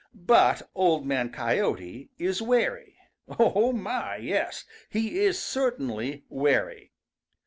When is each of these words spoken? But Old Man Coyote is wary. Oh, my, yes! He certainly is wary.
But 0.15 0.63
Old 0.73 1.05
Man 1.05 1.29
Coyote 1.31 2.09
is 2.17 2.41
wary. 2.41 2.95
Oh, 3.37 3.71
my, 3.71 4.15
yes! 4.15 4.65
He 4.89 5.31
certainly 5.31 6.11
is 6.11 6.21
wary. 6.27 6.91